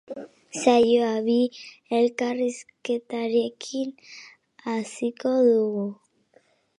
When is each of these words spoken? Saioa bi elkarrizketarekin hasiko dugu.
Saioa 0.61 1.15
bi 1.25 1.37
elkarrizketarekin 1.97 3.89
hasiko 4.65 5.35
dugu. 5.49 5.85